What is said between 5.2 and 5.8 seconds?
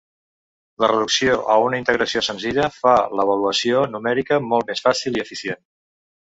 i eficient.